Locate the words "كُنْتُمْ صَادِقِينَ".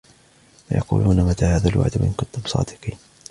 2.17-2.97